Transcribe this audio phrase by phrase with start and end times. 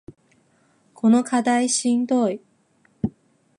[0.95, 2.41] この課題しんどい